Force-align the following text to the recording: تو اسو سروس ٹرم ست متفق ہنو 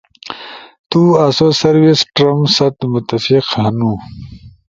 تو 0.89 1.01
اسو 1.25 1.47
سروس 1.59 1.99
ٹرم 2.15 2.39
ست 2.55 2.75
متفق 2.93 3.45
ہنو 3.61 3.91